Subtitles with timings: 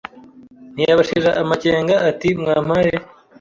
[0.73, 2.93] ntiyabashira amakenga ati mwampaye